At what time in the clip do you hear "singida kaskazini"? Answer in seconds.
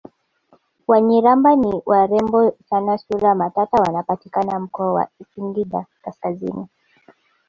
5.35-6.67